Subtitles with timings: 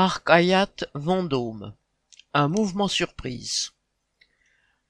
[0.00, 0.30] Parc
[0.94, 1.74] Vendôme.
[2.32, 3.72] Un mouvement surprise.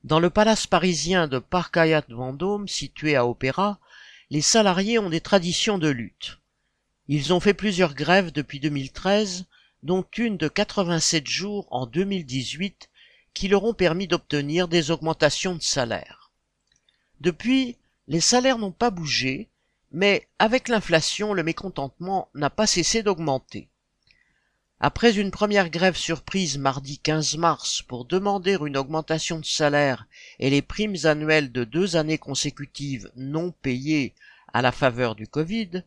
[0.05, 3.81] Dans le palace parisien de Parc Hayat Vendôme, situé à Opéra,
[4.29, 6.41] les salariés ont des traditions de lutte.
[7.07, 9.47] Ils ont fait plusieurs grèves depuis 2013,
[9.83, 12.91] dont une de 87 jours en 2018
[13.33, 16.33] qui leur ont permis d'obtenir des augmentations de salaire.
[17.23, 19.49] Depuis, les salaires n'ont pas bougé,
[19.91, 23.71] mais avec l'inflation, le mécontentement n'a pas cessé d'augmenter.
[24.81, 30.07] Après une première grève surprise mardi 15 mars pour demander une augmentation de salaire
[30.39, 34.15] et les primes annuelles de deux années consécutives non payées
[34.53, 35.83] à la faveur du Covid,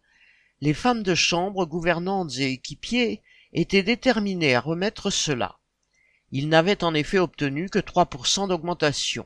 [0.59, 3.21] les femmes de chambre, gouvernantes et équipiers
[3.53, 5.57] étaient déterminées à remettre cela.
[6.33, 9.25] Ils n'avaient en effet obtenu que 3% d'augmentation.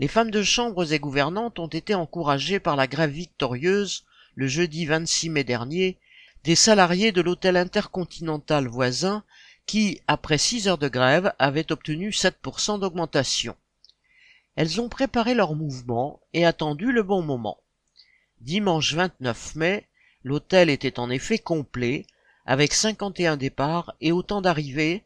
[0.00, 4.86] Les femmes de chambres et gouvernantes ont été encouragées par la grève victorieuse le jeudi
[4.86, 5.98] 26 mai dernier
[6.44, 9.24] des salariés de l'hôtel intercontinental voisin
[9.66, 13.56] qui, après six heures de grève, avaient obtenu 7% d'augmentation.
[14.56, 17.58] Elles ont préparé leur mouvement et attendu le bon moment.
[18.40, 19.86] Dimanche 29 mai,
[20.24, 22.06] l'hôtel était en effet complet,
[22.46, 25.04] avec 51 départs et autant d'arrivées.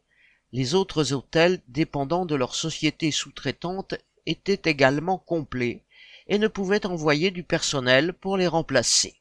[0.51, 5.83] Les autres hôtels dépendant de leur société sous-traitante étaient également complets
[6.27, 9.15] et ne pouvaient envoyer du personnel pour les remplacer.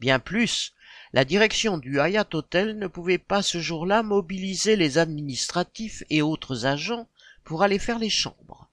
[0.00, 0.74] Bien plus,
[1.14, 6.66] la direction du Hayat Hotel ne pouvait pas ce jour-là mobiliser les administratifs et autres
[6.66, 7.08] agents
[7.44, 8.68] pour aller faire les chambres.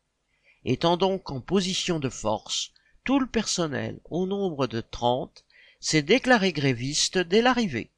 [0.66, 2.72] Étant donc en position de force,
[3.04, 5.46] tout le personnel, au nombre de trente,
[5.80, 7.92] s'est déclaré gréviste dès l'arrivée.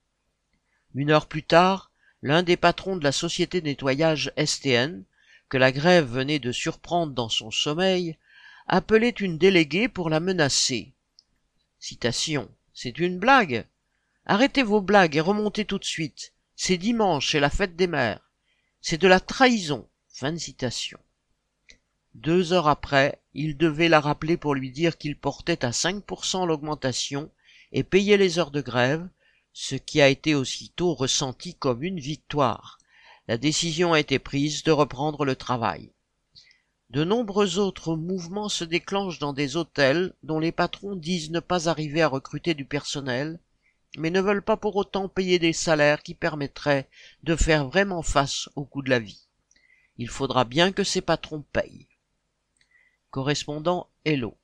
[0.94, 1.89] Une heure plus tard,
[2.22, 5.05] l'un des patrons de la société de nettoyage STN,
[5.47, 8.17] que la grève venait de surprendre dans son sommeil,
[8.67, 10.91] appelait une déléguée pour la menacer.
[11.80, 12.50] Citation.
[12.73, 13.66] C'est une blague.
[14.25, 16.33] Arrêtez vos blagues et remontez tout de suite.
[16.55, 18.31] C'est dimanche, c'est la fête des mères.
[18.81, 19.88] C'est de la trahison.
[20.07, 20.39] Fin de.
[22.13, 27.31] Deux heures après, il devait la rappeler pour lui dire qu'il portait à 5% l'augmentation
[27.72, 29.09] et payait les heures de grève,
[29.51, 32.78] ce qui a été aussitôt ressenti comme une victoire.
[33.28, 35.90] La décision a été prise de reprendre le travail.
[36.91, 41.67] De nombreux autres mouvements se déclenchent dans des hôtels dont les patrons disent ne pas
[41.67, 43.40] arriver à recruter du personnel
[43.97, 46.89] mais ne veulent pas pour autant payer des salaires qui permettraient
[47.23, 49.27] de faire vraiment face au coût de la vie.
[49.97, 51.87] Il faudra bien que ces patrons payent.
[53.11, 54.37] Correspondant Hello.